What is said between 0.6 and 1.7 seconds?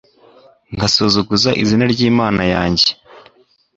ngasuzuguza